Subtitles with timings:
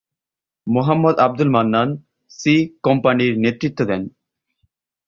[0.67, 1.89] Mohammad Abdul Mannan
[2.31, 2.53] ‘C’
[2.83, 4.01] কোম্পানির নেতৃত্ব দেন।